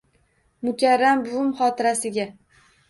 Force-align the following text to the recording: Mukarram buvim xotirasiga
Mukarram 0.69 1.21
buvim 1.29 1.55
xotirasiga 1.61 2.31